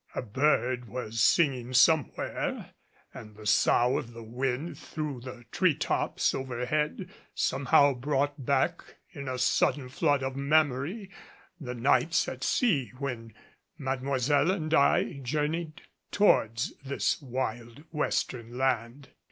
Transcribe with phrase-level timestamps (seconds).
[0.15, 2.71] A bird was singing somewhere
[3.13, 9.27] and the sough of the wind through the tree tops overhead somehow brought back in
[9.29, 11.11] a sudden flood of memory
[11.59, 13.35] the nights at sea when
[13.77, 19.09] Mademoiselle and I journeyed towards this wild western land.